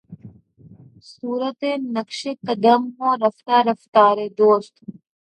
صورتِ 1.11 1.61
نقشِ 1.95 2.21
قدم 2.47 2.81
ہوں 2.97 3.13
رفتۂ 3.23 3.57
رفتارِ 3.69 4.17
دوست 4.39 4.73